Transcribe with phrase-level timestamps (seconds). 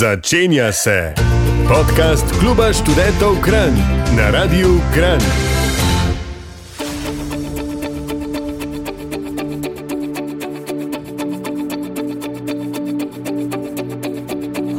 [0.00, 1.14] Začenja se
[1.68, 3.76] podcast Kluba študentov Kran
[4.16, 5.20] na Radiu Kran.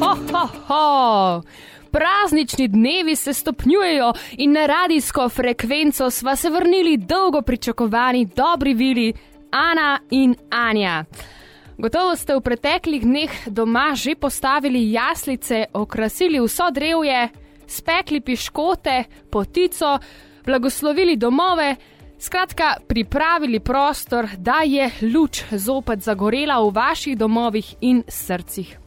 [0.02, 1.44] Ho, ho, ho.
[1.92, 9.14] Praznični dnevi se stopnjujejo in na radijsko frekvenco sva se vrnili dolgo pričakovani dobri vili
[9.52, 11.06] Ana in Anja.
[11.82, 17.34] Gotovo ste v preteklih dneh doma že postavili jaslice, okrasili vso drevje,
[17.66, 19.98] spekli piškote, potico,
[20.46, 21.76] blagoslovili domove,
[22.22, 28.78] skratka, pripravili prostor, da je luč zopet zagorela v vaših domovih in srcih.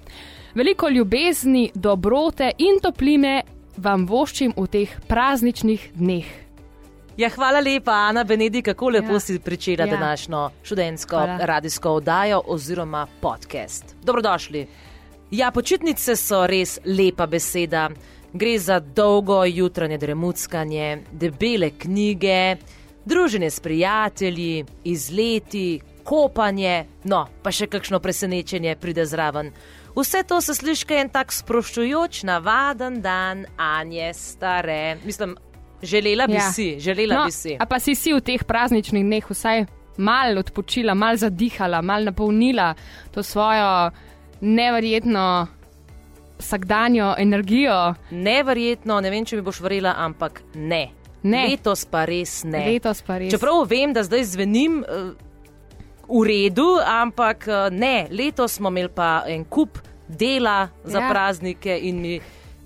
[0.55, 3.43] Veliko ljubezni, dobrote in topline
[3.77, 6.44] vam voščim v teh prazničnih dneh.
[7.17, 9.21] Ja, hvala lepa, Ana Benedi, kako lepo Ja.
[9.21, 9.91] si pričela Ja.
[9.91, 11.39] današnjo študentsko Hvala.
[11.41, 13.97] radijsko oddajo oziroma podcast.
[14.03, 14.67] Dobrodošli.
[15.31, 17.91] Ja, počitnice so res lepa beseda.
[18.33, 22.57] Gre za dolgo jutranje dremuckanje, debele knjige,
[23.05, 29.53] druženje s prijatelji, izleti, kopanje, no, pa še kakšno presenečenje pride zraven.
[29.97, 34.97] Vse to se sliši kot en tak sproščujoč, navaden dan, Anje, stare.
[35.05, 35.37] Mislim,
[35.85, 36.51] želela bi Ja.
[36.51, 37.57] si, želela No, bi si.
[37.57, 42.75] a pa si si v teh prazničnih dneh vsaj malo odpočila, malo zadihala, malo napolnila
[43.11, 43.91] to svojo
[44.41, 45.47] neverjetno
[46.39, 47.95] vsakdanjo energijo.
[48.11, 50.89] Neverjetno, ne vem, če mi boš verjela, ampak ne.
[51.23, 51.47] Ne.
[51.49, 52.67] Letos pa res ne.
[52.67, 53.31] Letos pa res.
[53.33, 55.15] Čeprav vem, da zdaj zvenim uh,
[56.07, 61.05] v redu, ampak uh, ne, letos smo imeli pa en kup dela za Ja.
[61.05, 61.11] ja.
[61.11, 62.19] praznike in mi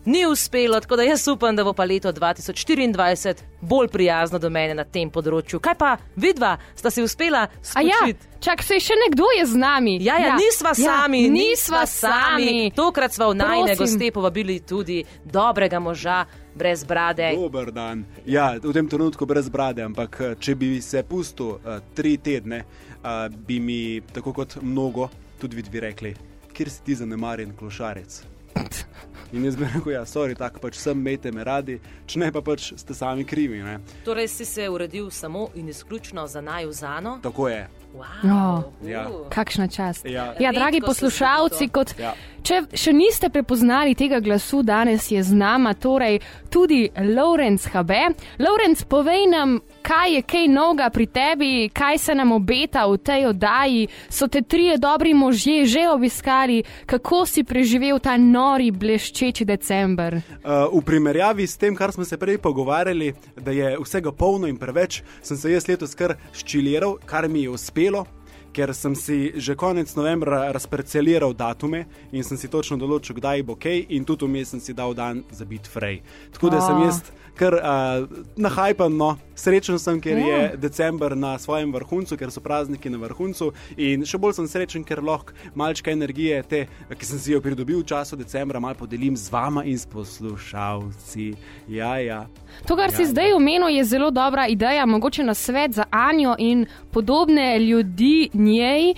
[0.08, 4.74] ni uspelo, tako da jaz upam, da bo pa leto 2024 bolj prijazno do mene
[4.74, 5.60] na tem področju.
[5.60, 7.98] Kaj pa vidva, sta si uspela A ja,
[8.40, 9.98] čak se še nekdo je z nami.
[10.00, 12.70] Ja, ja, ja, nisva sami, ja, nisva sami.
[12.76, 16.22] Tokrat smo v najne goste povabili tudi dobrega moža
[16.56, 17.34] brez brade.
[17.36, 18.06] Dober dan.
[18.26, 22.64] Ja, v tem trenutku brez brade, ampak eh, če bi se pustil uh, tri tedne,
[23.02, 26.16] uh, bi mi, tako kot mnogo, tudi vi rekli,
[26.56, 28.22] kjer si ti zanemarjen klošarec.
[29.32, 32.40] In jaz bi rekel, ja, sorry, tako pač sem, imejte me radi, če ne pa
[32.40, 33.60] pač ste sami krivi.
[33.62, 33.78] Ne?
[34.04, 37.18] Torej si se uredil samo in izključno za najuzano.
[37.22, 37.68] Tako je.
[37.94, 38.04] Wow.
[38.22, 38.72] No.
[38.84, 39.06] Ja.
[39.30, 40.06] Kakšna čast.
[40.06, 40.34] Ja.
[40.40, 42.14] Ja, dragi poslušalci, kot, Ja.
[42.42, 47.90] če še niste prepoznali tega glasu, danes je z nama torej tudi Lorenz HB.
[48.38, 53.26] Lorenz, povej nam, kaj je kaj novega pri tebi, kaj se nam obeta v tej
[53.26, 53.86] oddaji.
[54.10, 60.14] So te trije dobri možje že obiskali, kako si preživel ta nori, bleščeči december.
[60.14, 64.56] Uh, v primerjavi s tem, kar smo se prej pogovarjali, da je vsega polno in
[64.56, 68.04] preveč, sem se jaz letos kar ščiliral, kar mi je uspelo.
[68.52, 73.56] Ker sem si že konec novembra razparceliral datume in sem si točno določil, kdaj bo
[73.56, 76.00] kaj, in tudi vmes sem si dal dan za biti frej.
[76.32, 77.00] Tako da sem jaz
[77.38, 80.26] kar uh, nahajpan, no, srečen sem, ker Ja.
[80.26, 84.82] je december na svojem vrhuncu, ker so prazniki na vrhuncu, in še bolj sem srečen,
[84.84, 89.14] ker lahko malčka energije, te, ki sem si jo pridobil v času decembra, malo podelim
[89.16, 91.34] z vama in s poslušalci.
[91.68, 92.26] Ja, ja.
[92.66, 96.66] To, kar si zdaj omenil, je zelo dobra ideja, mogoče na svet za Anjo in
[96.90, 98.94] podobne ljudi njej.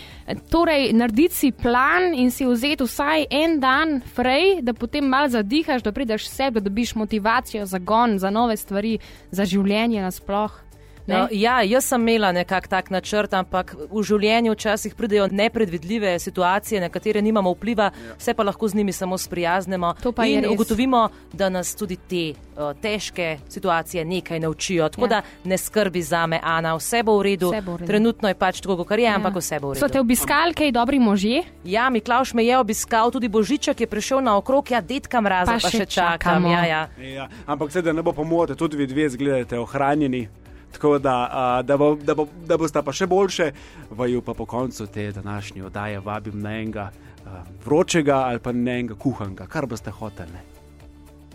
[0.50, 5.82] Torej, narediti si plan in si vzeti vsaj en dan frej, da potem malo zadihaš,
[5.82, 8.98] da prideš sebe, da dobiš motivacijo, zagon za nove stvari,
[9.30, 10.29] za življenje nasploh.
[10.30, 10.69] blog
[11.06, 11.14] Ne?
[11.14, 16.80] No, ja, jaz sem imela nekak tak načrt, ampak v življenju včasih pridejo nepredvidljive situacije,
[16.80, 18.14] na katere nimamo vpliva, ja.
[18.16, 19.94] vse pa lahko z njimi samo sprijaznemo.
[20.20, 21.00] In ugotovimo,
[21.32, 24.88] da nas tudi te uh, težke situacije nekaj naučijo.
[24.88, 25.08] Tako Ja.
[25.08, 27.50] da ne skrbi za me, Ana, vse bo v redu.
[27.56, 27.86] Bo v redu.
[27.86, 29.14] Trenutno je pač tako, kot je, ja.
[29.14, 30.00] ampak vse bo v So te redu.
[30.00, 31.42] obiskali kaj dobri možje?
[31.64, 35.58] Ja, Miklaš me je obiskal, tudi Božiček je prišel na okrog, ja, detka mraza Pa
[35.58, 36.18] pa, še še čakam.
[36.18, 36.48] čakamo.
[36.48, 36.82] Ja, ja.
[36.98, 40.28] Ja, ampak sedaj ne bo pomote, tudi vi dve zgledate ohranjeni.
[40.72, 43.50] Tako da, a, da, bo, da, bo, da boste pa še boljše,
[43.90, 48.78] vaju pa po koncu te današnje oddaje vabim na enega a, vročega ali pa na
[48.78, 50.46] enega kuhanega, kar boste hoteli.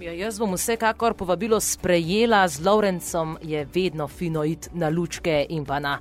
[0.01, 5.63] Ja, jaz bom vsekakor povabilo sprejela z Lorencem, je vedno fino iti na lučke in
[5.65, 5.99] pa na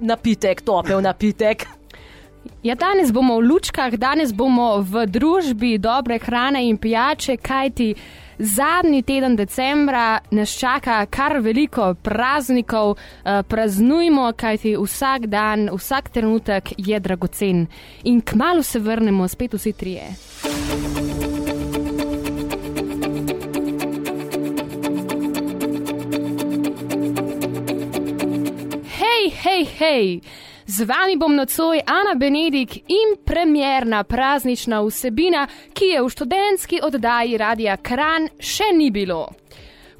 [0.00, 1.64] napitek, topel napitek.
[2.62, 7.94] Ja, danes bomo v lučkah, danes bomo v družbi dobre hrane in pijače, kajti
[8.38, 12.96] zadnji teden decembra nas čaka kar veliko praznikov.
[13.24, 17.66] Eh, Praznujmo, kajti vsak dan, vsak trenutek je dragocen.
[18.04, 20.02] In kmalo se vrnemo spet vsi trije.
[28.98, 30.20] Hej, hej, hej!
[30.68, 37.38] Z vami bom nocoj Ana Benedik in premjerna praznična vsebina, ki je v študentski oddaji
[37.38, 39.28] Radia Kran še ni bilo.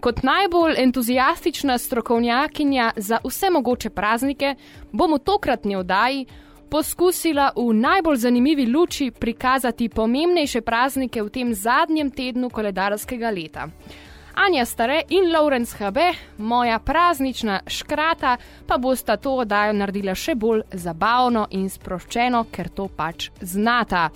[0.01, 4.55] Kot najbolj entuzijastična strokovnjakinja za vse mogoče praznike
[4.93, 6.27] bom v tokratni oddaji
[6.71, 13.69] poskusila v najbolj zanimivi luči prikazati pomembnejše praznike v tem zadnjem tednu koledarskega leta.
[14.39, 18.37] Anja Stare in Lawrence Habe, moja praznična škrata,
[18.67, 24.11] pa bosta to oddajo naredila še bolj zabavno in sproščeno, ker to pač znata.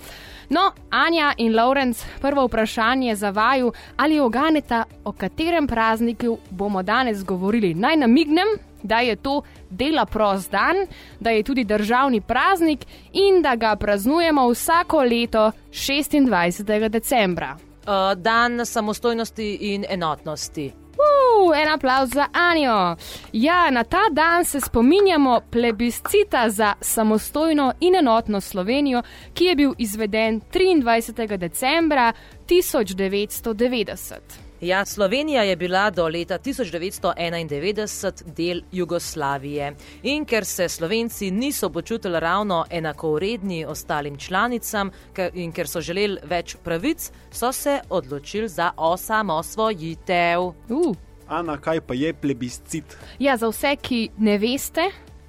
[0.53, 7.25] No, Anja in Lawrence, prvo vprašanje za vaju, ali oganeta, o katerem prazniku bomo danes
[7.25, 7.73] govorili.
[7.73, 8.53] Naj namignem,
[8.83, 10.85] da je to dela prost dan,
[11.19, 16.89] da je tudi državni praznik in da ga praznujemo vsako leto 26.
[16.89, 17.57] decembra.
[17.81, 20.73] Uh, dan samostojnosti in enotnosti.
[20.97, 22.95] Uh, en aplauz za Anjo.
[23.31, 29.01] Ja, na ta dan se spominjamo plebiscita za samostojno in enotno Slovenijo,
[29.33, 31.37] ki je bil izveden 23.
[31.37, 32.13] decembra
[32.47, 34.50] 1990.
[34.61, 42.19] Ja, Slovenija je bila do leta 1991 del Jugoslavije in ker se Slovenci niso počutili
[42.19, 44.91] ravno enakovredni ostalim članicam
[45.33, 50.41] in ker so želeli več pravic, so se odločili za osamosvojitev.
[50.69, 50.95] Uh.
[51.27, 52.97] Ana, kaj pa je plebiscit?
[53.19, 54.81] Ja, za vse, ki ne veste.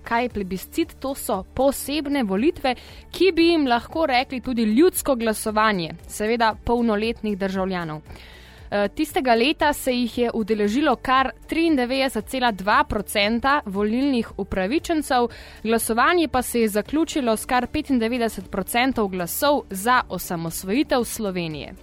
[0.05, 0.95] Kaj je plebiscit?
[1.01, 2.75] To so posebne volitve,
[3.11, 8.03] ki bi jim lahko rekli tudi ljudsko glasovanje, seveda polnoletnih državljanov.
[8.73, 15.29] Eh, tistega leta se jih je udeležilo kar 93,2% volilnih upravičencev,
[15.63, 21.75] glasovanje pa se je zaključilo s kar 95% glasov za osamosvojitev Slovenije.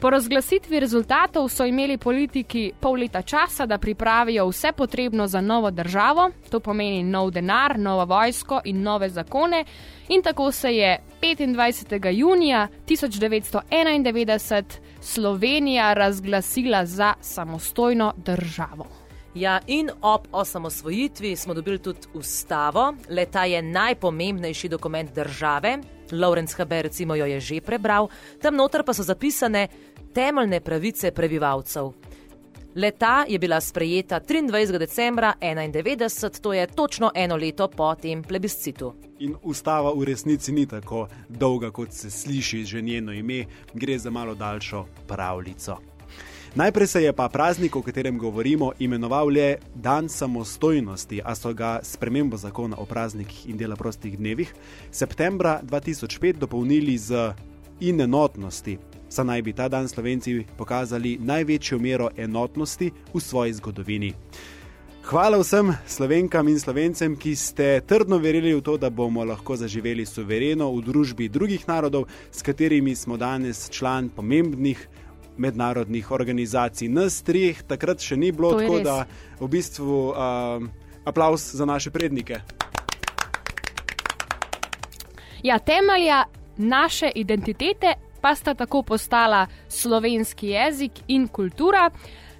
[0.00, 5.70] Po razglasitvi rezultatov so imeli politiki pol leta časa, da pripravijo vse potrebno za novo
[5.70, 9.64] državo, to pomeni nov denar, novo vojsko in nove zakone,
[10.08, 12.12] in tako se je 25.
[12.12, 14.64] junija 1991
[15.04, 18.86] Slovenija razglasila za samostojno državo.
[19.34, 25.78] Ja, in ob osamosvojitvi smo dobili tudi ustavo, leta je najpomembnejši dokument države.
[26.10, 28.08] Lawrence Haber, recimo, jo je že prebral,
[28.42, 29.68] tam noter pa so zapisane
[30.14, 31.92] temeljne pravice prebivalcev.
[32.76, 34.78] Leta je bila sprejeta 23.
[34.78, 38.94] decembra 1991, to je točno eno leto po tem plebiscitu.
[39.18, 43.44] In ustava v resnici ni tako dolga, kot se sliši že njeno ime,
[43.74, 45.76] gre za malo daljšo pravljico.
[46.54, 51.78] Najprej se je pa praznik, o katerem govorimo, imenoval le Dan samostojnosti, a so ga
[51.82, 54.54] s premembo zakona o praznikih in dela prostih dnevih
[54.90, 57.34] septembra 2005 dopolnili z
[57.80, 58.78] in enotnosti,
[59.14, 64.14] saj naj bi ta dan Slovenci pokazali največjo mero enotnosti v svoji zgodovini.
[65.04, 70.06] Hvala vsem slovenkam in slovencem, ki ste trdno verjeli v to, da bomo lahko zaživeli
[70.06, 74.80] suvereno v družbi drugih narodov, s katerimi smo danes član pomembnih
[75.36, 76.88] mednarodnih organizacij.
[76.88, 78.86] Nas treh takrat še ni bilo, tako res.
[78.86, 78.96] da
[79.40, 80.64] v bistvu uh,
[81.04, 82.40] aplaus za naše prednike.
[85.44, 86.24] Ja, temelja
[86.56, 91.90] naše identitete pa sta tako postala slovenski jezik in kultura,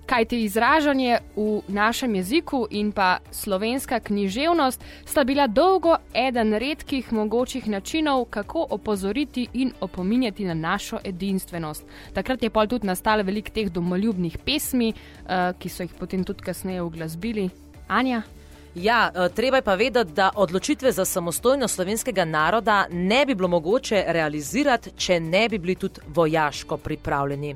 [0.07, 7.69] kajti izražanje v našem jeziku in pa slovenska književnost sta bila dolgo eden redkih mogočih
[7.69, 11.85] načinov, kako opozoriti in opominjati na našo edinstvenost.
[12.15, 16.43] Takrat je pa tudi nastalo veliko teh domoljubnih pesmi, uh, ki so jih potem tudi
[16.43, 17.51] kasneje uglasbili.
[17.89, 18.23] Anja?
[18.75, 23.49] Ja, eh, treba je pa vedeti, da odločitve za samostojnost slovenskega naroda ne bi bilo
[23.49, 27.55] mogoče realizirati, če ne bi bili tudi vojaško pripravljeni.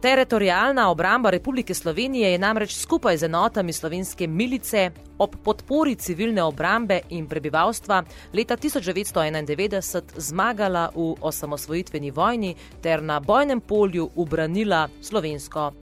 [0.00, 7.00] Teritorijalna obramba Republike Slovenije je namreč skupaj z enotami slovenske milice ob podpori civilne obrambe
[7.08, 15.72] in prebivalstva leta 1991 zmagala v osamosvojitveni vojni ter na bojnem polju ubranila slovensko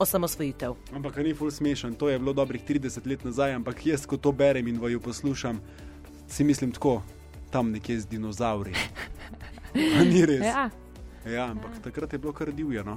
[0.00, 0.74] osamosvojitev.
[0.96, 4.32] Ampak ni ful smešen, to je bilo dobrih 30 let nazaj, ampak jaz, ko to
[4.32, 5.60] berem in vaju poslušam,
[6.28, 7.02] si mislim tako,
[7.50, 8.74] tam nekje z dinozauri.
[10.12, 10.46] ni res.
[10.46, 10.70] Ja.
[11.26, 11.82] Ja, ampak ja.
[11.82, 12.84] takrat je bilo kar divje.
[12.84, 12.96] No?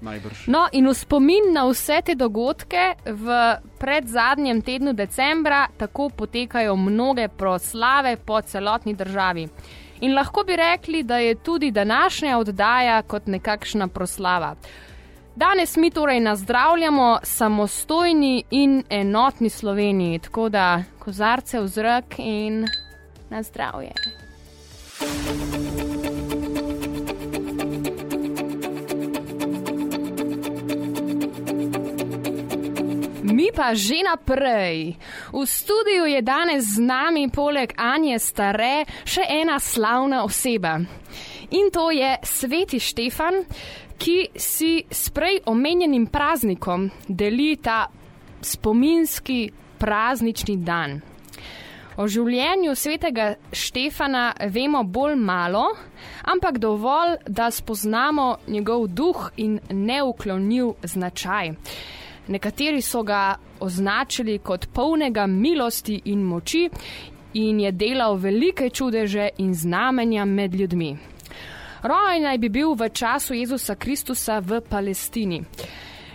[0.00, 0.46] Najbrž.
[0.50, 3.36] No, in v spomin na vse te dogodke v
[3.78, 9.48] predzadnjem tednu decembra tako potekajo mnoge proslave po celotni državi.
[10.00, 14.56] In lahko bi rekli, da je tudi današnja oddaja kot nekakšna proslava.
[15.36, 22.66] Danes mi torej nazdravljamo samostojni in enotni Sloveniji, tako da kozarce v zrak in
[23.30, 23.92] na zdravje.
[33.22, 34.94] Mi pa že naprej.
[35.32, 40.78] V studiu je danes z nami poleg Anje Stare še ena slavna oseba.
[41.50, 43.34] In to je Sveti Štefan,
[44.04, 47.86] ki si s prej omenjenim praznikom deli ta
[48.40, 50.98] spominski praznični dan.
[51.96, 55.62] O življenju svetega Štefana vemo bolj malo,
[56.26, 61.54] ampak dovolj, da spoznamo njegov duh in neuklonljiv značaj.
[62.28, 66.68] Nekateri so ga označili kot polnega milosti in moči
[67.40, 71.13] in je delal velike čudeže in znamenja med ljudmi.
[71.84, 75.42] Rojen naj bi bil v času Jezusa Kristusa v Palestini.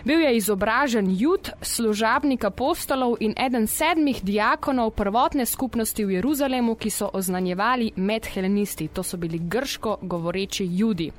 [0.04, 6.90] Bil je izobražen jud, služabnik apostolov in eden sedmih diakonov prvotne skupnosti v Jeruzalemu, ki
[6.90, 11.12] so oznanjevali med helenisti, to so bili grško govoreči judi.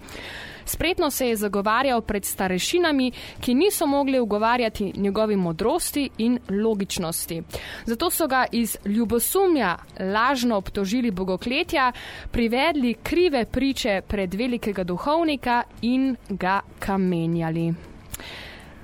[0.72, 7.42] Spretno se je zagovarjal pred starešinami, ki niso mogli ugovarjati njegovi modrosti in logičnosti.
[7.86, 11.92] Zato so ga iz ljubosumja lažno obtožili bogokletja,
[12.32, 17.74] privedli krive priče pred velikega duhovnika in ga kamenjali.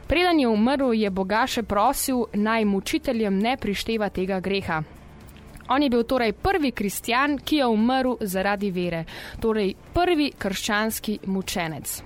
[0.08, 4.84] Preden je umrl, je Boga še prosil, naj mučiteljem ne prišteva tega greha.
[5.70, 9.04] On je bil torej prvi kristjan, ki je umrl zaradi vere,
[9.42, 12.02] torej prvi krščanski mučenec.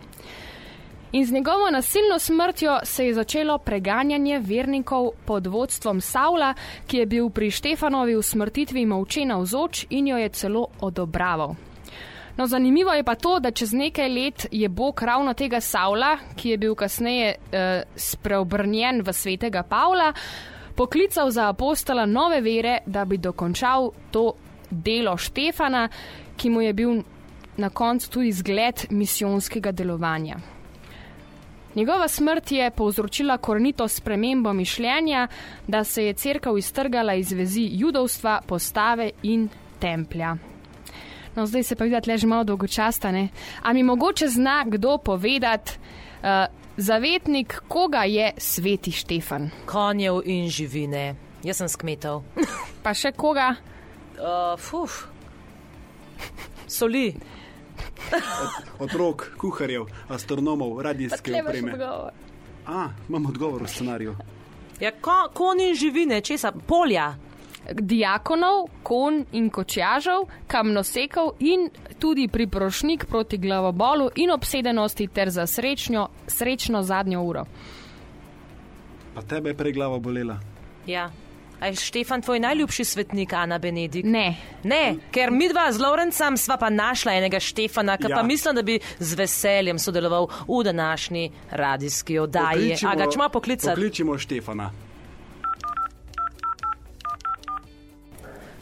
[1.12, 6.54] In z njegovo nasilno smrtjo se je začelo preganjanje vernikov pod vodstvom Saula,
[6.88, 11.56] ki je bil pri Štefanovi usmrtitvi molčena vzoč in jo je celo odobraval.
[12.38, 16.50] No, zanimivo je pa to, da čez nekaj let je Bog ravno tega Saula, ki
[16.50, 20.14] je bil kasneje eh, spreobrnjen v svetega Pavla,
[20.76, 24.34] poklical za apostola nove vere, da bi dokončal to
[24.70, 25.90] delo Štefana,
[26.38, 27.02] ki mu je bil
[27.58, 30.38] na koncu tudi zgled misijonskega delovanja.
[31.76, 35.28] Njegova smrt je povzročila korenito spremembo mišljenja,
[35.68, 39.50] da se je crkva iztrgala iz vezi judovstva, postave in
[39.80, 40.36] templja.
[41.36, 43.30] No, zdaj se pa vidi, da je že malo dolgočasne.
[43.62, 45.72] A mi mogoče zna kdo povedati,
[46.24, 49.50] uh, zavetnik, koga je sveti Štefan?
[49.66, 51.16] Konjev in živine.
[51.44, 52.24] Jaz sem skmetov.
[52.84, 53.56] Pa še koga?
[54.18, 55.06] Uh, fuf.
[56.68, 57.16] Soli.
[58.80, 61.74] Otrok, kuharjev, astronomov, radijske opreme.
[62.66, 64.16] A, imam odgovor v scenariju.
[64.80, 66.52] Ja, ko, konj in živine, česa?
[66.52, 67.12] Polja.
[67.70, 76.10] Diakonov, kon in kočjažev, kamnosekov in tudi priprošnik proti glavobolu in obsedenosti ter za srečno,
[76.28, 77.46] srečno zadnjo uro.
[79.16, 80.40] Pa tebe je prej glava bolela.
[80.88, 81.12] Ja.
[81.62, 84.08] A je Štefan tvoj najljubši svetnik, Ana Benedikt?
[84.10, 84.38] Ne.
[84.64, 88.18] Ne, ker mi dva z Lorencem sva pa našla enega Štefana, ki ja.
[88.18, 92.74] pa mislim, da bi z veseljem sodeloval v današnji radijski oddaji.
[92.82, 93.76] A ga čemo poklicati?
[93.76, 94.72] Pokličimo Štefana.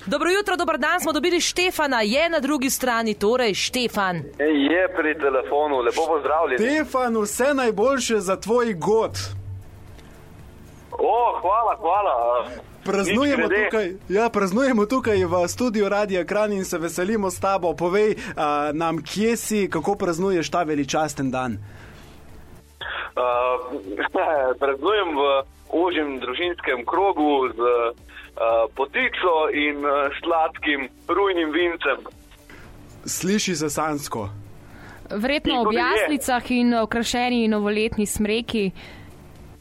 [0.10, 4.16] Dobro jutro, dober dan, smo dobili Štefana, je na drugi strani, torej Štefan.
[4.72, 6.58] Je pri telefonu, lepo pozdravljen.
[6.58, 9.12] Štefan, vse najboljše za tvoj god.
[10.92, 12.46] O, hvala, hvala.
[12.86, 17.76] Praznujemo tukaj, ja, praznujemo tukaj v studiu Radia Kran in se veselimo s tabo.
[17.76, 18.22] Povej uh,
[18.74, 21.58] nam, kje si, kako praznuješ ta veličasten dan.
[23.14, 23.22] Uh,
[24.62, 27.96] praznujem v užjem družinskem krogu z uh,
[28.76, 32.06] potico in uh, sladkim rujnim vincem.
[33.06, 34.30] Sliši se sansko.
[35.10, 35.82] Verjetno ob Nikoli je.
[35.82, 38.72] jaslicah in okrašeni novoletni smreki.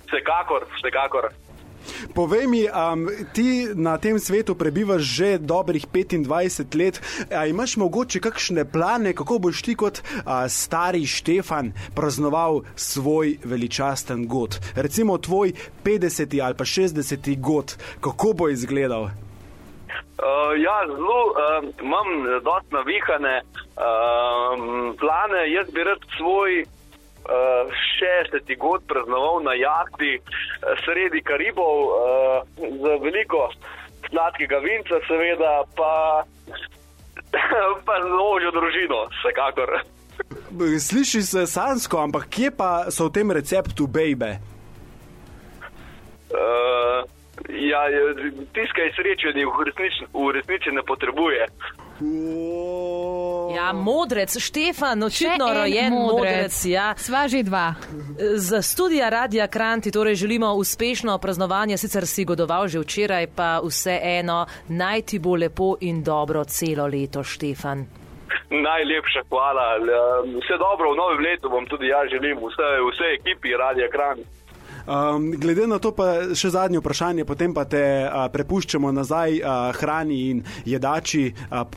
[0.06, 1.30] Vsekakor, vsekakor.
[2.14, 7.00] Povej mi, um, ti na tem svetu prebivaš že dobrih 25 let.
[7.32, 14.26] A imaš mogoče kakšne plane, kako boš ti kot a, stari Štefan praznoval svoj veličasten
[14.26, 14.58] god?
[14.76, 15.52] Recimo tvoj
[15.84, 19.02] 50 ali pa 60 god, kako bo izgledal?
[20.18, 22.08] Uh, ja, zelo uh, imam
[22.42, 23.84] dosti navihane uh,
[24.98, 25.52] plane.
[25.52, 26.64] Jaz bi rad svoj
[27.28, 27.68] uh,
[28.32, 28.58] 60.
[28.58, 30.24] god praznoval na jahti uh,
[30.84, 31.92] sredi Karibov uh,
[32.56, 33.48] z veliko
[34.08, 36.24] sladkega vinca, seveda, pa,
[37.86, 39.78] pa z ožjo družino, vsekakor.
[40.80, 44.38] Sliši se sansko, ampak kje pa so v tem receptu bejbe?
[46.28, 47.04] Uh,
[47.48, 47.84] ja,
[48.56, 51.46] tiskaj srečanje v resnici, v resnici ne potrebuje.
[53.54, 56.64] Ja, modrec, Štefan, očitno rojen modrec.
[56.64, 56.94] Ja.
[56.96, 57.74] Sva že dva.
[58.34, 64.46] Za studija Radia Kranti torej želimo uspešno praznovanje, sicer si godoval že včeraj, pa vseeno
[64.68, 67.86] naj ti bo lepo in dobro celo leto, Štefan.
[68.50, 69.76] Najlepša hvala.
[70.40, 74.18] Vse dobro v novem letu bom tudi jaz želim, vse, vse ekipi Radia Kran.
[74.88, 79.68] Um, glede na to, pa še zadnje vprašanje, potem pa te uh, prepuščamo nazaj uh,
[79.76, 81.68] hrani in jedači, uh,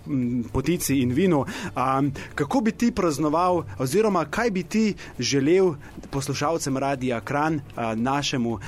[0.54, 1.42] potici in vinu.
[1.76, 4.86] Um, kako bi ti praznoval, oziroma kaj bi ti
[5.20, 5.74] želel
[6.08, 8.64] poslušalcem Radia Kran, uh, našemu uh,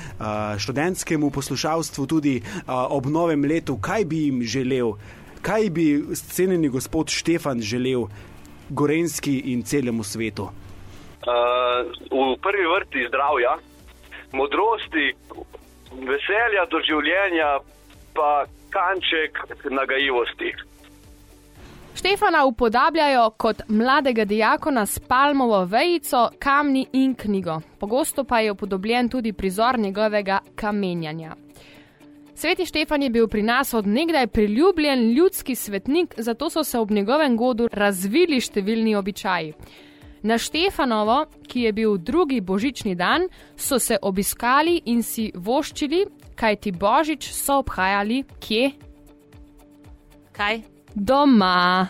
[0.60, 4.98] študentskemu poslušalstvu, tudi uh, ob novem letu, kaj bi jim želel,
[5.40, 8.10] kaj bi cenjeni gospod Štefan želel
[8.68, 10.52] Gorenski in celemu svetu?
[11.24, 13.56] Uh, v prvi vrsti zdravja,
[14.34, 15.12] modrosti,
[16.10, 17.58] veselja do življenja,
[18.14, 19.38] pa kanček
[19.70, 20.52] nagajivosti.
[21.94, 27.60] Štefana upodabljajo kot mladega diakona s palmovo vejico, kamni in knjigo.
[27.78, 31.36] Pogosto pa je upodobljen tudi prizor njegovega kamenjanja.
[32.34, 36.90] Sveti Štefan je bil pri nas od nekdaj priljubljen ljudski svetnik, zato so se ob
[36.90, 39.54] njegovem godu razvili številni običaji.
[40.24, 46.56] Na Štefanovo, ki je bil drugi božični dan, so se obiskali in si voščili, kaj
[46.56, 48.70] ti božič so obhajali kje?
[50.32, 50.62] Kaj?
[50.94, 51.88] Doma.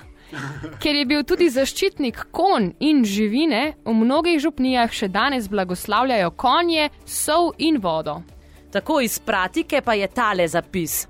[0.82, 6.90] Ker je bil tudi zaščitnik konj in živine, v mnogih župnijah še danes blagoslavljajo konje,
[7.06, 8.18] sol in vodo.
[8.74, 11.04] Tako iz pratike pa je tale zapis.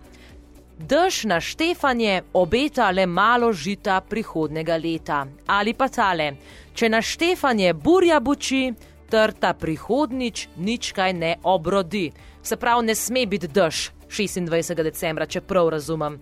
[0.78, 5.26] Dež na Štefanje obeta le malo žita prihodnega leta.
[5.47, 6.35] Ali pa tale,
[6.75, 8.75] če na Štefanje burja buči,
[9.07, 12.11] trta prihodnič nič kaj ne obrodi.
[12.43, 14.83] Se pravi, ne sme biti dež 26.
[14.83, 16.19] decembra, če prav razumem.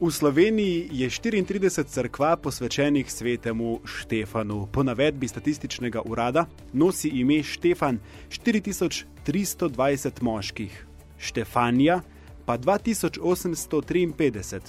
[0.00, 4.68] V Sloveniji je 34 crkva posvečenih svetemu Štefanu.
[4.68, 10.86] Po navedbi statističnega urada nosi ime Štefan 4320 moških,
[11.18, 12.02] Štefanja
[12.46, 14.60] pa 2853,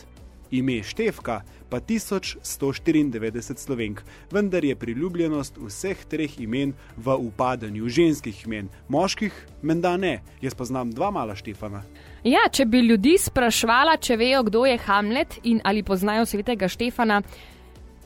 [0.52, 4.02] ime Štefka pa 1194 slovenk,
[4.32, 10.22] vendar je priljubljenost vseh treh imen v upadanju ženskih imen, moških menda ne.
[10.42, 11.84] Jaz poznam dva mala Štefana.
[12.24, 17.22] Ja, če bi ljudi sprašvala, če vejo, kdo je Hamlet in ali poznajo svetega Štefana,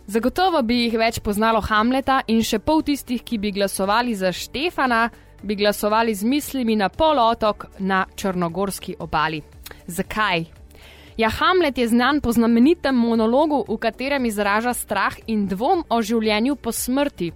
[0.07, 5.09] zagotovo bi jih več poznalo Hamleta in še pol tistih, ki bi glasovali za Štefana,
[5.43, 9.41] bi glasovali z mislimi na polotok na Črnogorski obali.
[9.89, 10.45] Zakaj?
[11.17, 16.55] Ja, Hamlet je znan po znamenitem monologu, v katerem izraža strah in dvom o življenju
[16.55, 17.31] po smrti.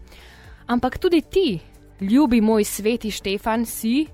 [0.67, 1.59] Ampak tudi ti,
[1.99, 4.05] ljubi moj sveti Štefan, si,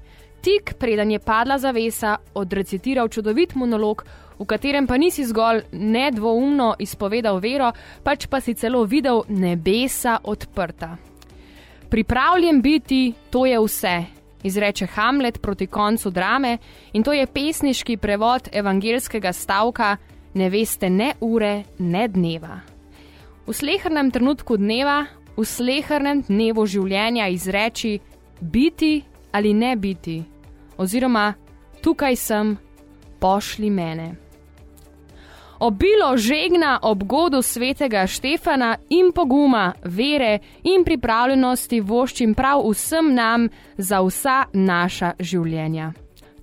[0.42, 4.02] tik preden je padla zavesa, odrecitiral čudovit monolog,
[4.40, 7.70] v katerem pa nisi zgolj nedvoumno izpovedal vero,
[8.04, 10.96] pač pa si celo videl nebesa odprta.
[11.90, 16.58] Pripravljen biti, to je vse, izreče Hamlet proti koncu drame
[16.94, 19.98] in to je pesniški prevod evangelskega stavka:
[20.34, 22.60] Ne veste ne ure, ne dneva.
[23.48, 25.06] V slehrnem trenutku dneva,
[25.38, 28.00] v slehrnem dnevu življenja izreči:
[28.42, 30.24] biti ali ne biti,
[30.78, 31.34] oziroma
[31.82, 32.58] tukaj sem,
[33.20, 34.29] pošli mene.
[35.60, 43.50] Obilo žegna ob godu svetega Štefana in poguma, vere in pripravljenosti voščim prav vsem nam
[43.78, 45.92] za vsa naša življenja.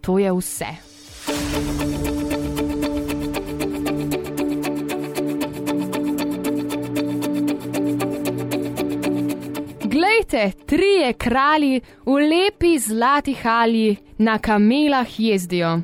[0.01, 0.69] To je vse.
[9.85, 15.81] Glejte, trije kralji v lepi zlati hali na kamelah jezdijo.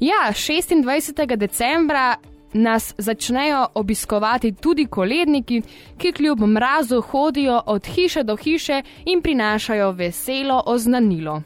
[0.00, 1.36] Ja, 26.
[1.36, 2.16] decembra
[2.54, 5.62] nas začnejo obiskovati tudi koledniki,
[5.98, 11.42] ki kljub mrazu hodijo od hiše do hiše in prinašajo veselo oznanilo.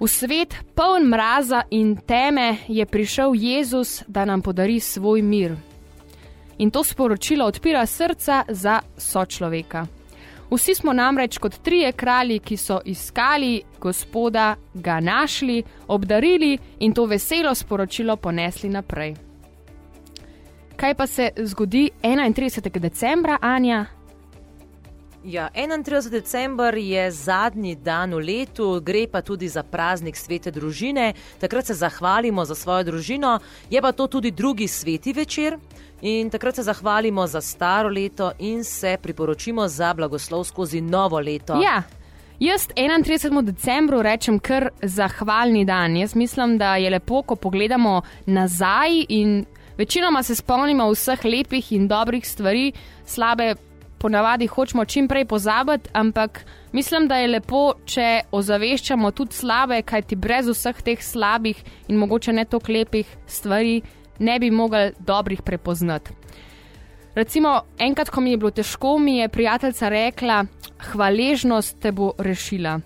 [0.00, 5.56] V svet poln mraza in teme je prišel Jezus, da nam podari svoj mir.
[6.58, 9.86] In to sporočilo odpira srca za sočloveka.
[10.50, 17.04] Vsi smo namreč kot trije kralji, ki so iskali gospoda, ga našli, obdarili in to
[17.04, 19.27] veselo sporočilo ponesli naprej.
[20.78, 22.78] Kaj pa se zgodi 31.
[22.78, 23.86] decembra, Anja?
[25.24, 26.10] Ja, 31.
[26.10, 31.12] december je zadnji dan v letu, gre pa tudi za praznik svete družine.
[31.40, 33.38] Takrat se zahvalimo za svojo družino,
[33.70, 35.58] je pa to tudi drugi sveti večer.
[36.00, 41.58] In takrat se zahvalimo za staro leto in se priporočimo za blagoslov skozi novo leto.
[41.62, 41.82] Ja,
[42.38, 43.42] jaz 31.
[43.42, 45.96] decembru rečem kar zahvalni dan.
[45.96, 49.44] Jaz mislim, da je lepo, ko pogledamo nazaj in
[49.78, 52.72] večinoma se spomnimo vseh lepih in dobrih stvari,
[53.06, 53.54] slabe
[53.98, 60.16] ponavadi hočemo čim prej pozabiti, ampak mislim, da je lepo, če ozaveščamo tudi slabe, kajti
[60.16, 63.80] brez vseh teh slabih in mogoče ne toliko lepih stvari
[64.18, 66.10] ne bi mogli dobrih prepoznati.
[67.14, 70.44] Recimo, enkrat, ko mi je bilo težko, mi je prijateljica rekla:
[70.92, 72.80] Hvaležnost te bo rešila.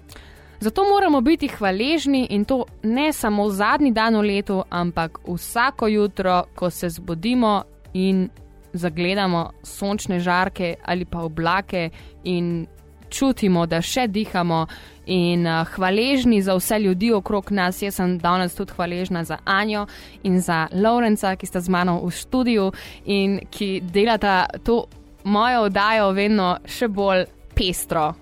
[0.62, 6.44] Zato moramo biti hvaležni in to ne samo zadnji dan v letu, ampak vsako jutro,
[6.54, 8.28] ko se zbudimo in
[8.72, 11.90] zagledamo sončne žarke ali pa oblake
[12.24, 12.66] in
[13.10, 14.66] čutimo, da še dihamo.
[15.06, 17.82] In uh, hvaležni za vse ljudi okrog nas.
[17.82, 19.86] Jaz sem danes tudi hvaležna za Anjo
[20.22, 22.70] in za Laurenca, ki sta z mano v studiu
[23.04, 24.84] in ki delata to
[25.24, 28.12] mojo oddajo vedno še bolj pestro.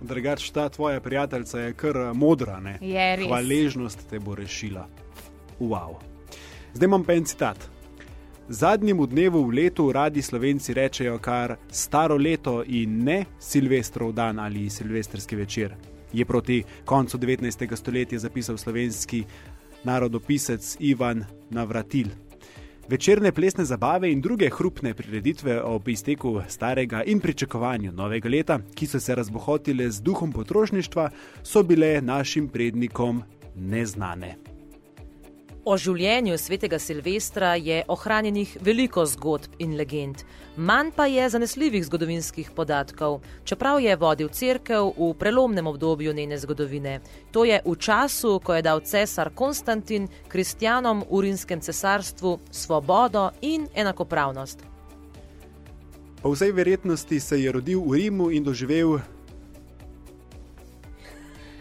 [0.00, 2.78] Drugač, ta tvoja prijateljica je kar eh, modra, ne?
[2.80, 3.26] Je res.
[3.26, 4.86] Hvaležnost te bo rešila.
[5.60, 5.98] Wow.
[6.74, 7.68] Zdaj imam pa en citat.
[8.48, 14.70] Zadnjemu dnevu v letu radi slovenci rečejo kar staro leto in ne Silvestrov dan ali
[14.70, 15.74] Silvestrski večer.
[16.12, 17.76] Je proti koncu 19.
[17.76, 19.24] stoletja zapisal slovenski
[19.84, 22.27] narodopisec Ivan Navratil.
[22.88, 28.86] Večerne plesne zabave in druge hrupne prireditve ob izteku starega in pričakovanju novega leta, ki
[28.86, 31.10] so se razbohotile z duhom potrošništva,
[31.42, 33.22] so bile našim prednikom
[33.54, 34.36] neznane.
[35.68, 40.22] O življenju svetega Silvestra je ohranjenih veliko zgodb in legend,
[40.56, 46.94] manj pa je zanesljivih zgodovinskih podatkov, čeprav je vodil crkev v prelomnem obdobju njene zgodovine.
[47.36, 53.68] To je v času, ko je dal cesar Konstantin kristjanom v rimskem cesarstvu svobodo in
[53.74, 54.64] enakopravnost.
[56.22, 59.02] Po vsej verjetnosti se je rodil v Rimu in doživel,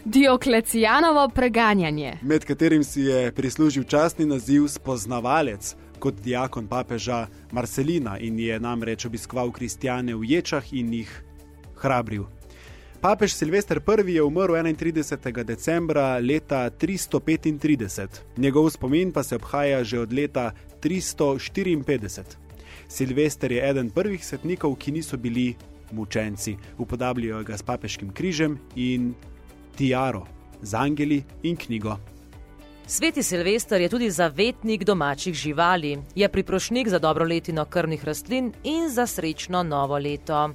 [0.07, 2.17] Dioklecijanovo preganjanje.
[2.21, 9.05] med katerim si je prislužil častni naziv spoznavalec kot diakon papeža Marcelina in je namreč
[9.05, 11.23] obiskoval kristjane v ječah in jih
[11.81, 12.23] hrabril.
[13.01, 14.11] Papež Silvestr I.
[14.13, 15.43] je umrl 31.
[15.43, 22.23] decembra leta 335, njegov spomin pa se obhaja že od leta 354.
[22.87, 25.55] Silvester je eden prvih svetnikov, ki niso bili
[25.91, 29.13] mučenci, upodabljajo ga s papeškim križem in
[29.77, 30.25] tiaro,
[30.61, 31.97] z angeli in knjigo.
[32.87, 39.05] Sveti Silvester je tudi zavetnik domačih živali, je priprošnik za dobroletino krvnih rastlin in za
[39.05, 40.49] srečno novo leto.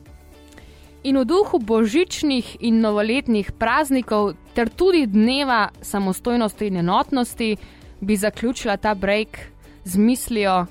[1.04, 7.56] In v duhu božičnih in novoletnih praznikov, ter tudi dneva samostojnosti in enotnosti,
[8.00, 9.38] bi zaključila ta break
[9.85, 10.66] z mislijo: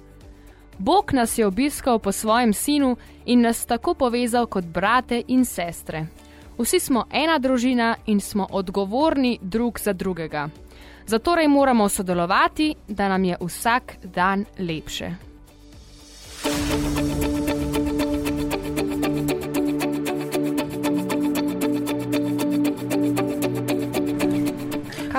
[0.77, 6.07] Bog nas je obiskal po svojem sinu in nas tako povezal kot brate in sestre.
[6.61, 10.49] Vsi smo ena družina in smo odgovorni drug za drugega.
[11.07, 15.11] Zatorej moramo sodelovati, da nam je vsak dan lepše.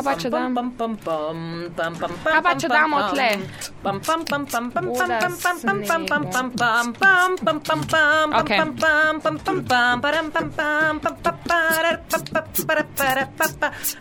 [0.03, 0.55] Kaj pa če dam?
[2.25, 3.29] Kaj pa, če damo tle?
[8.43, 8.59] Okej.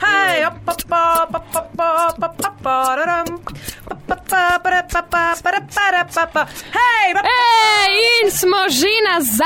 [0.02, 0.38] Hej,
[6.72, 9.42] Hej, Ej, in smo že nazaj.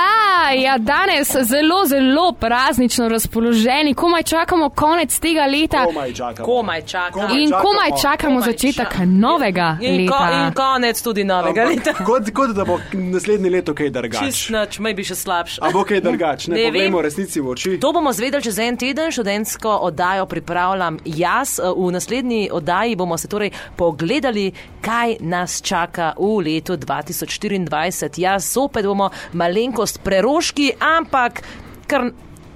[0.57, 6.45] Ja, danes zelo, zelo praznično razpoloženi, komaj čakamo konec tega leta Komaj čakamo.
[6.45, 7.21] komaj čakam.
[7.31, 7.63] in čakamo.
[7.63, 9.19] komaj čakamo Komaj začetek čakam.
[9.19, 10.31] novega In, ko, leta.
[10.39, 11.93] in konec tudi novega leta.
[11.95, 14.51] Kot, kot da bo naslednje leto kaj Čist drugače.
[14.51, 15.59] noč, maybe še slabše.
[15.61, 17.05] A bo kaj drugače, ne, Ne ne poglejmo vem.
[17.05, 17.79] resnici v oči.
[17.79, 21.57] To bomo zvedeli čez en teden, študentsko oddajo pripravljam jaz.
[21.59, 24.51] V naslednji oddaji bomo se torej pogledali,
[24.81, 28.19] kaj nas čaka v letu 2024.
[28.21, 31.41] Jaz zopet bomo malenkost preroški, ampak
[31.87, 32.11] kar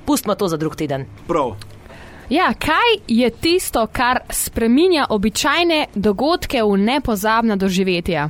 [0.06, 1.06] pustimo to za drug teden.
[1.28, 1.56] Prav.
[2.30, 8.30] Ja, kaj je tisto, kar spreminja običajne dogodke v nepozabna doživetja?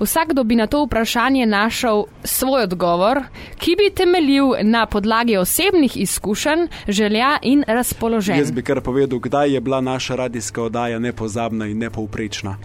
[0.00, 3.22] Vsakdo bi na to vprašanje našel svoj odgovor,
[3.58, 8.38] ki bi temeljil na podlagi osebnih izkušenj, želja in razpoloženja.
[8.38, 12.56] Jaz bi kar povedal, kdaj je bila naša radijska oddaja nepozabna in nepovprečna.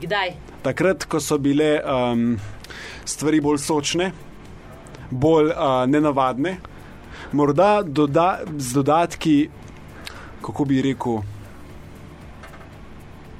[0.00, 0.32] Kdaj?
[0.62, 2.36] Takrat, ko so bile um,
[3.04, 4.10] stvari bolj sočne,
[5.10, 6.56] bolj uh, nenavadne,
[7.32, 9.48] morda doda, z dodatki,
[10.42, 11.22] kako bi rekel,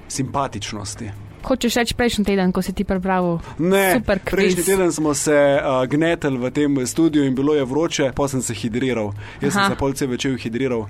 [0.08, 1.23] simpatičnosti.
[1.44, 4.32] Hočeš reči prejšnji teden, ko si ti prebral Ne, super kviz?
[4.32, 8.40] prejšnji teden smo se uh, gnetli v tem studiu in bilo je vroče, pa sem
[8.40, 9.12] se hidriral.
[9.40, 9.60] Jaz Aha.
[9.60, 10.86] Sem se polce večer hidriral.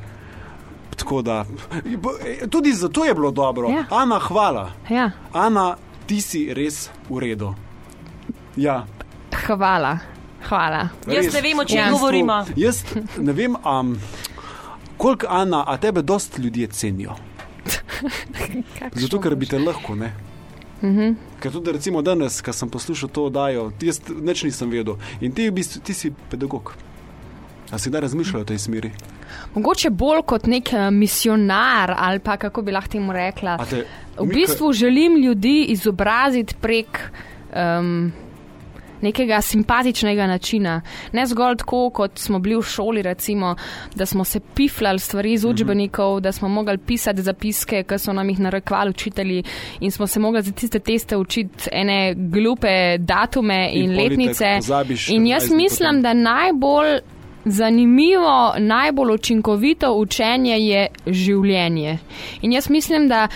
[0.94, 1.44] Tako da,
[2.46, 3.68] tudi zato je bilo dobro.
[3.68, 3.84] Ja.
[3.92, 4.70] Ana, hvala.
[4.86, 5.74] Ja, Ana,
[6.06, 7.50] ti si res v redu.
[8.56, 8.86] Ja,
[9.44, 9.98] hvala.
[10.44, 10.88] Hvala.
[11.04, 11.34] Jaz res.
[11.34, 11.90] ne vem, o čem Ja.
[11.90, 12.44] govorimo.
[12.54, 12.84] Jaz
[13.18, 13.98] ne vem, um,
[14.96, 17.16] koliko Ana, a tebe dost ljudje cenijo.
[18.94, 20.12] Zato, ker bi te lahko, ne.
[20.84, 21.14] Mhm.
[21.40, 25.48] Ker tudi recimo danes, ko sem poslušal to oddajo, jaz nič nisem vedel in ti,
[25.48, 26.74] v bistvu, ti si pedagog.
[27.72, 28.90] A si kdaj razmišljal o tej smeri?
[29.54, 33.56] Mogoče bolj kot nek eh, misionar ali pa kako bi lahko temu rekla.
[33.66, 33.86] Te
[34.18, 37.00] V bistvu želim ljudi izobraziti prek
[37.50, 38.12] um,
[39.04, 40.80] nekega simpatičnega načina.
[41.12, 43.54] Ne zgolj tako, kot smo bili v šoli, recimo,
[43.94, 48.28] da smo se pifljali stvari iz učbenikov, da smo mogli pisati zapiske, ki so nam
[48.28, 49.42] jih narekvali učitelji
[49.80, 54.56] in smo se mogli za tiste teste učiti ene glupe datume in, In letnice.
[54.56, 56.02] pozabiš In jaz 20 dni mislim, potem.
[56.02, 57.00] da najbolj
[57.44, 61.98] zanimivo, najbolj učinkovito učenje je življenje.
[62.42, 63.28] In jaz mislim, da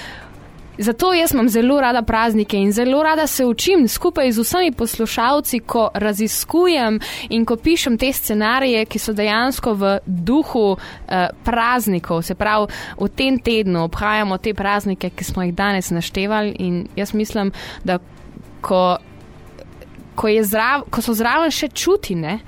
[0.79, 5.61] zato jaz imam zelo rada praznike in zelo rada se učim skupaj z vsemi poslušalci,
[5.61, 12.23] ko raziskujem in ko pišem te scenarije, ki so dejansko v duhu eh, praznikov.
[12.23, 12.67] Se pravi,
[13.01, 17.53] v tem tednu obhajamo te praznike, ki smo jih danes naštevali in jaz mislim,
[17.85, 17.99] da
[18.61, 18.99] ko
[20.19, 22.41] ko, je zrav, ko so zraven še čutine,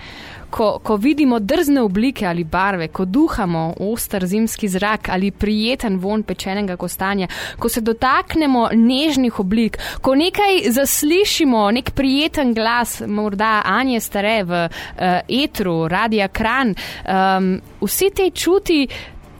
[0.50, 6.22] ko, ko vidimo drzne oblike ali barve, ko duhamo oster zimski zrak ali prijeten von
[6.22, 14.00] pečenega kostanja, ko se dotaknemo nežnih oblik, ko nekaj zaslišimo, nek prijeten glas, morda Anje
[14.00, 18.86] stare v uh, etru, radija kran, um, vsi te čuti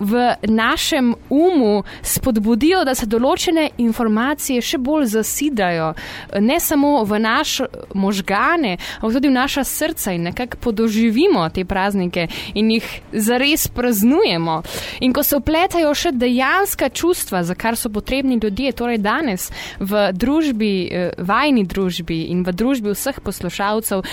[0.01, 5.93] v našem umu spodbudijo, da se določene informacije še bolj zasidajo,
[6.41, 12.29] ne samo v naše možgane, ampak tudi v naša srca in nekako podoživimo te praznike
[12.55, 14.63] in jih zares praznujemo.
[15.01, 20.11] In ko se upletajo še dejanska čustva, za kar so potrebni ljudje, torej danes v
[20.13, 24.05] družbi, eh, vajni družbi in v družbi vseh poslušalcev,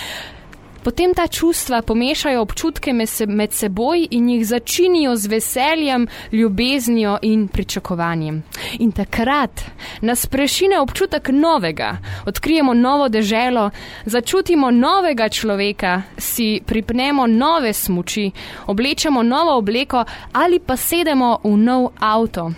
[0.83, 7.17] Potem ta čustva pomešajo občutke med se- med seboj in jih začinijo z veseljem, ljubeznijo
[7.21, 8.43] in pričakovanjem.
[8.79, 9.61] In takrat
[10.01, 13.69] nas prešine občutek novega, odkrijemo novo deželo,
[14.05, 18.31] začutimo novega človeka, si pripnemo nove smuči,
[18.67, 22.51] oblečemo novo obleko ali pa sedemo v nov avto.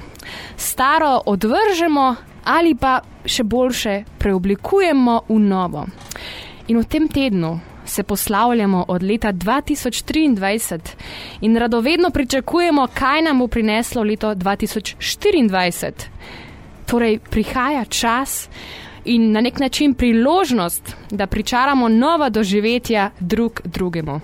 [0.58, 5.86] Staro odvržemo ali pa še boljše preoblikujemo v novo.
[6.68, 10.80] In v tem tednu se poslavljamo od leta 2023
[11.42, 15.92] in radovedno pričakujemo, kaj nam bo prineslo leto 2024.
[16.86, 18.50] Torej, prihaja čas
[19.06, 24.20] in na nek način priložnost, da pričaramo nova doživetja drug drugemu.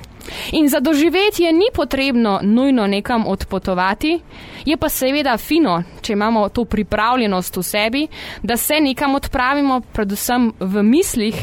[0.52, 4.20] In za doživetje ni potrebno nujno nekam odpotovati,
[4.66, 8.08] je pa seveda fino, če imamo to pripravljenost v sebi,
[8.44, 11.36] da se nekam odpravimo, predvsem v mislih,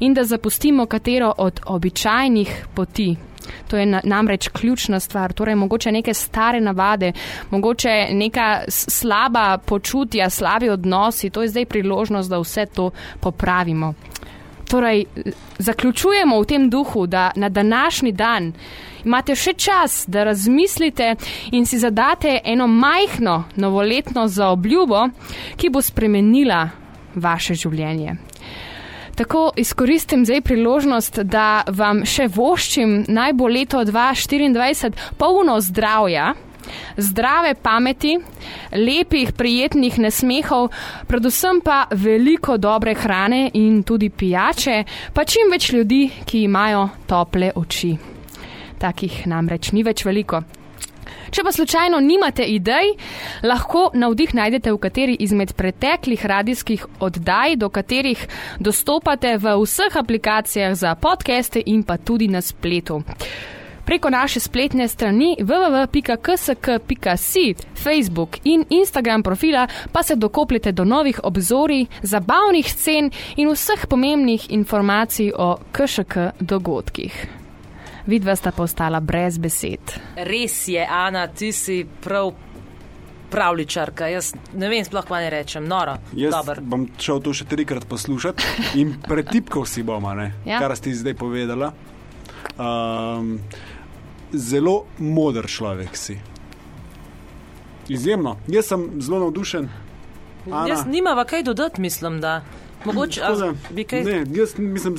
[0.00, 3.16] in da zapustimo katero od običajnih poti.
[3.68, 7.12] To je na, namreč ključna stvar, torej mogoče neke stare navade,
[7.50, 13.94] mogoče neka slaba počutja, slabi odnosi, to je zdaj priložnost, da vse to popravimo.
[14.70, 15.04] Torej,
[15.58, 18.52] zaključujemo v tem duhu, da na današnji dan
[19.04, 21.14] imate še čas, da razmislite
[21.52, 25.08] in si zadate eno majhno novoletno zaobljubo,
[25.56, 26.68] ki bo spremenila
[27.14, 28.16] vaše življenje.
[29.20, 36.30] Tako izkoristim zdaj priložnost, da vam še voščim naj bo leto 2024 polno zdravja.
[36.96, 38.18] Zdrave pameti,
[38.72, 40.70] lepih, prijetnih nesmehov,
[41.08, 47.52] predvsem pa veliko dobre hrane in tudi pijače, pa čim več ljudi, ki imajo tople
[47.54, 47.96] oči.
[48.80, 50.42] Takih namreč ni več veliko.
[51.30, 52.94] Če pa slučajno nimate idej,
[53.46, 58.26] lahko navdih najdete v kateri izmed preteklih radijskih oddaj, do katerih
[58.58, 63.02] dostopate v vseh aplikacijah za podcaste in pa tudi na spletu.
[63.90, 71.86] Preko naše spletne strani www.ksk.si, Facebook in Instagram profila pa se dokopljete do novih obzorij,
[72.02, 77.26] zabavnih scen in vseh pomembnih informacij o KŠK dogodkih.
[78.06, 79.80] Vidva sta pa ostala brez besed.
[80.16, 82.30] Res je, Ana, ti si prav
[83.30, 84.06] pravličarka.
[84.06, 85.66] Jaz ne vem, sploh kaj ne rečem.
[85.66, 86.60] Noro, Jaz dober.
[86.62, 88.42] bom šel to še trikrat poslušati
[88.78, 90.58] in pretipkal si bom, a ne, Ja.
[90.62, 91.72] kar si zdaj povedala.
[92.58, 93.38] Um,
[94.32, 96.18] zelo moder človek si.
[97.88, 98.36] Izjemno.
[98.48, 99.68] Jaz sem zelo navdušen.
[100.46, 100.68] Ana.
[100.68, 102.42] Jaz nimava kaj dodati, mislim, da.
[102.84, 104.04] Mogoče da, bi kaj.
[104.04, 104.96] Ne, jaz mislim.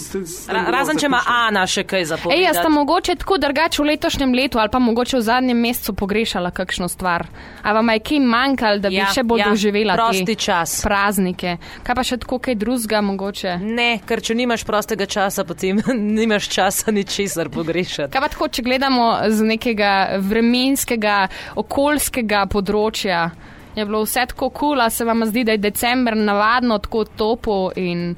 [0.47, 2.43] Ra, razen če ima Ana še kaj za Ej, povedati.
[2.43, 6.51] jaz sem mogoče tako drugače v letošnjem letu ali pa mogoče v zadnjem mesecu pogrešala
[6.51, 7.25] kakšno stvar.
[7.63, 10.81] A vam je kaj manjkalo, da bi Ja, še bolj ja, doživela prosti čas.
[10.83, 11.57] praznike?
[11.83, 13.57] Kaj pa še tako kaj drugega mogoče?
[13.57, 15.81] Ne, ker če nimaš prostega časa, potem
[16.19, 18.13] nimaš časa ničesar pogrešati.
[18.13, 19.91] Kaj pa tako, če gledamo z nekega
[20.21, 23.31] vremenskega, okoljskega področja?
[23.75, 27.71] Je bilo vse tako kul, cool, se vam zdi, da je decembr navadno tako topo
[27.75, 28.15] in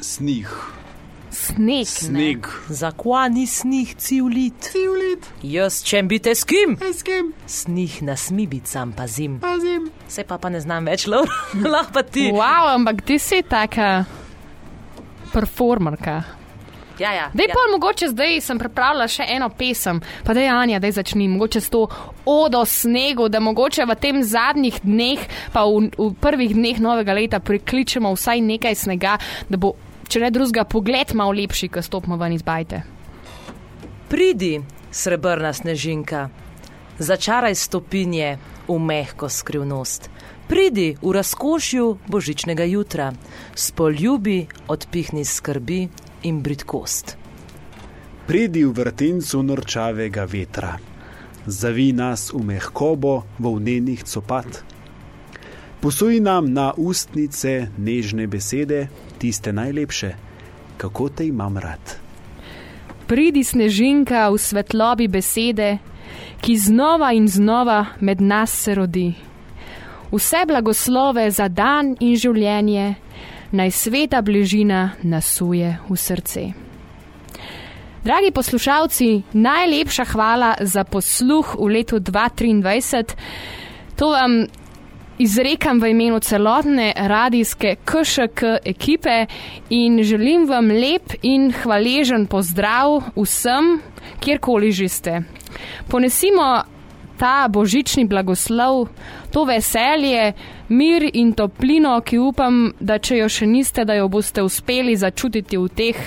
[0.00, 0.48] Snih.
[1.30, 1.58] Sneg.
[1.58, 1.84] ne.
[1.84, 2.46] Sneg.
[2.68, 4.70] Zakva ni snih ciulit?
[4.72, 6.78] Ciulit, Jaz, če bi te s kim?
[6.94, 9.40] s kim, Snih na smibit sam pazim.
[9.40, 9.90] pazim.
[10.08, 11.06] Se pa pa ne znam več,
[11.72, 12.30] lahko pa ti.
[12.32, 14.04] Wow, ampak ti si taka
[15.32, 16.22] performerka.
[16.98, 17.30] Ja, ja.
[17.34, 17.54] Dej ja.
[17.54, 21.60] pa mogoče zdaj sem pripravila še eno pesem, pa da je Anja, da začni mogoče
[21.60, 21.82] s to
[22.24, 27.40] odo snegu, da mogoče v tem zadnjih dneh, pa v, v prvih dneh novega leta
[27.40, 29.74] prikličemo vsaj nekaj snega, da bo,
[30.08, 32.80] če ne drugega, pogled malo lepši, ko stopimo ven iz bajte.
[34.08, 34.56] Pridi,
[34.88, 36.30] srebrna snežinka,
[36.98, 40.08] začaraj stopinje v mehko skrivnost.
[40.46, 43.10] Pridi v razkošju božičnega jutra,
[43.58, 47.16] spoljubi, odpihni skrbi in britkost.
[48.26, 50.74] Pridi v vrtincu norčavega vetra,
[51.46, 54.64] zavi nas v mehkobo volnenih copat.
[55.80, 58.88] Posuj nam na ustnice nežne besede,
[59.22, 60.10] tiste najlepše,
[60.76, 62.00] kako te imam rad.
[63.06, 65.78] Pridi snežinka v svetlobi besede,
[66.42, 69.14] ki znova in znova med nas se rodi.
[70.10, 72.94] Vse blagoslove za dan in življenje,
[73.56, 76.42] naj sveta bližina nasuje v srce.
[78.04, 83.16] Dragi poslušalci, najlepša hvala za posluh v letu 2023.
[83.96, 84.46] To vam
[85.18, 89.26] izrekam v imenu celotne radijske KŠK ekipe
[89.70, 93.80] in želim vam lep in hvaležen pozdrav vsem,
[94.20, 95.22] kjerkoli že ste.
[95.88, 96.75] Ponesimo
[97.18, 98.88] ta božični blagoslov,
[99.32, 100.32] to veselje,
[100.68, 105.56] mir in toplino, ki upam, da če jo še niste, da jo boste uspeli začutiti
[105.56, 106.02] v teh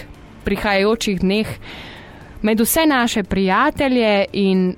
[0.45, 1.56] prihajajočih dneh,
[2.41, 4.69] med vse naše prijatelje in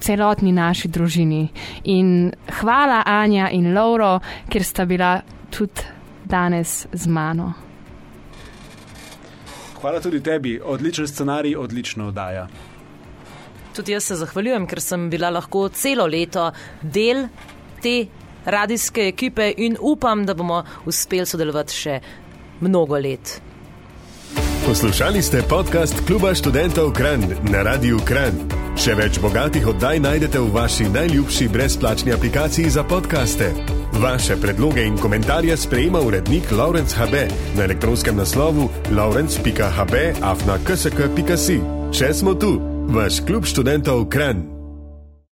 [0.00, 1.48] celotni naši družini.
[1.84, 4.18] In hvala Anja in Lauro,
[4.50, 5.20] ker sta bila
[5.50, 5.86] tudi
[6.24, 7.52] danes z mano.
[9.80, 12.48] Hvala tudi tebi, odličen scenarij, odlična oddaja.
[13.76, 16.46] Tudi jaz se zahvaljujem, ker sem bila lahko celo leto
[16.82, 17.26] del
[17.82, 18.06] te
[18.44, 21.98] radijske ekipe in upam, da bomo uspeli sodelovati še
[22.60, 23.40] mnogo let.
[24.66, 28.34] Poslušali ste podcast Kluba študentov Kran na Radiu Kran.
[28.80, 33.52] Še več bogatih oddaj najdete v vaši najljubši brezplačni aplikaciji za podkaste.
[34.00, 41.60] Vaše predloge in komentarje sprejema urednik Laurence HB na elektronskem naslovu laurence.hb afna ksk.si.
[41.92, 42.56] Še smo tu,
[42.88, 44.55] vaš klub študentov Kran.